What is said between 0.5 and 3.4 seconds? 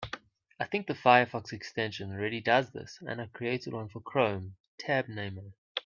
I think the Firefox extension already does this, and I